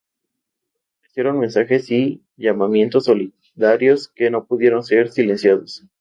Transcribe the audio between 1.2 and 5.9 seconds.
mensajes y llamamientos solidarios que no pudieron ser silenciados.